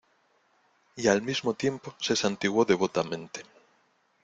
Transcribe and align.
y 0.95 1.07
al 1.07 1.21
mismo 1.21 1.53
tiempo 1.53 1.93
se 1.99 2.15
santiguó 2.15 2.65
devotamente. 2.65 3.43